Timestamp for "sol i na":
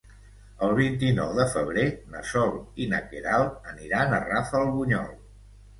2.31-3.03